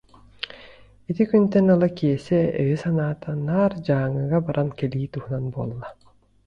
[1.09, 5.87] Ити күнтэн ыла Киэсэ өйө-санаата наар Дьааҥыга баран кэлии туһунан буолла